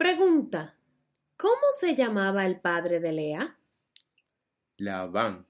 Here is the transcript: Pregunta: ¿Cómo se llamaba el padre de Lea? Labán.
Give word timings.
Pregunta: 0.00 0.78
¿Cómo 1.36 1.66
se 1.78 1.94
llamaba 1.94 2.46
el 2.46 2.58
padre 2.58 3.00
de 3.00 3.12
Lea? 3.12 3.58
Labán. 4.78 5.49